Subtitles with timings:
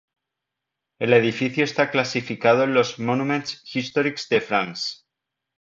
[0.97, 5.01] El edificio está clasificado en los "Monuments Historiques de France".